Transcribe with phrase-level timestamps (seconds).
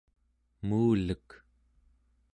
[0.63, 1.27] emulek